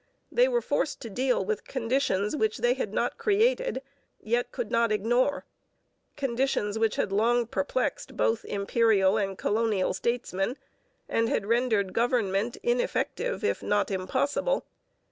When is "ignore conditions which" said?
4.91-6.95